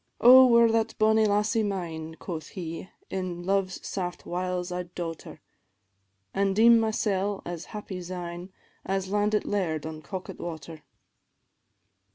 "Oh, 0.19 0.47
were 0.47 0.71
that 0.71 0.97
bonnie 0.97 1.27
lassie 1.27 1.61
mine," 1.61 2.15
Quoth 2.17 2.47
he, 2.57 2.89
"in 3.11 3.43
love's 3.43 3.87
saft 3.87 4.25
wiles 4.25 4.71
I'd 4.71 4.95
daut 4.95 5.21
her; 5.21 5.41
An' 6.33 6.55
deem 6.55 6.79
mysel' 6.79 7.43
as 7.45 7.65
happy 7.65 8.01
syne, 8.01 8.49
As 8.83 9.09
landit 9.09 9.45
laird 9.45 9.85
on 9.85 10.01
Coquet 10.01 10.39
water. 10.39 10.81